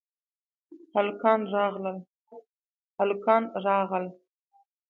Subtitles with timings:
[0.95, 4.05] هلکان راغل